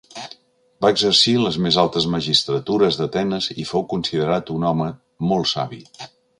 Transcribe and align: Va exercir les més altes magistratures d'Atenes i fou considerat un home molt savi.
Va 0.85 0.89
exercir 0.93 1.33
les 1.41 1.59
més 1.65 1.77
altes 1.83 2.07
magistratures 2.15 2.99
d'Atenes 3.03 3.53
i 3.65 3.69
fou 3.75 3.87
considerat 3.95 4.53
un 4.59 4.69
home 4.73 4.93
molt 5.33 5.55
savi. 5.57 5.85